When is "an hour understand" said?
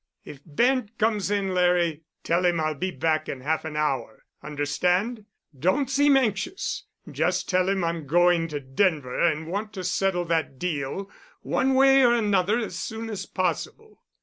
3.65-5.25